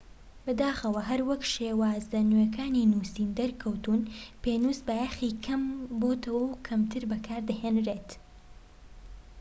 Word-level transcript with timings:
بەداخەوە 0.45 1.01
هەروەک 1.09 1.41
شێوازە 1.53 2.19
نوێکانی 2.31 2.89
نووسین 2.91 3.29
دەرکەوتوون 3.39 4.01
پێنووس 4.43 4.79
بایەخی 4.87 5.37
کەم 5.45 5.61
بۆتەوە 5.99 6.41
و 6.45 6.59
کەمتر 6.65 7.03
بەکار 7.11 7.41
دەهێنرێت 7.49 8.09